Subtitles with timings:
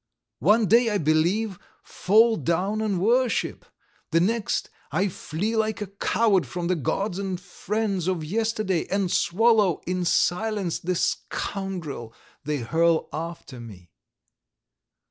[0.39, 3.65] One day I believe, fall down and worship,
[4.09, 9.11] the next I flee like a coward from the gods and friends of yesterday, and
[9.11, 13.91] swallow in silence the 'scoundrel!' they hurl after me.